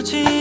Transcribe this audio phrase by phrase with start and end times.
[0.00, 0.39] 굳이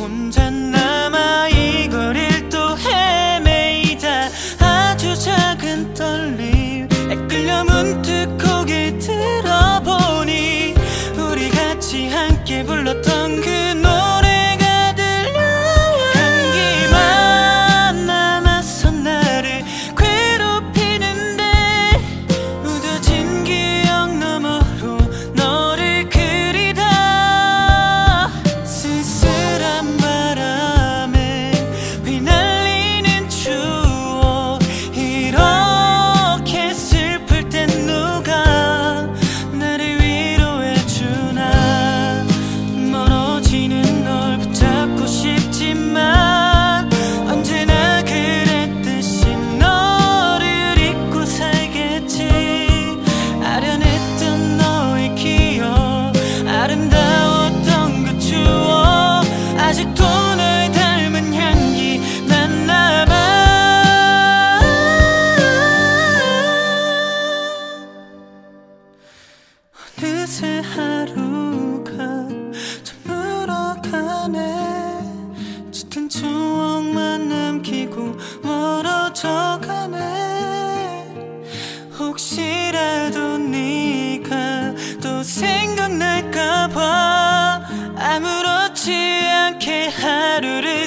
[0.00, 6.88] 혼자 남아 이 거리를 또 헤매이다 아주 작은 떨림.
[7.28, 10.74] 끌려 문득 고개 들어보니
[11.18, 13.49] 우리 같이 함께 불렀던 그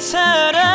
[0.03, 0.72] 사랑.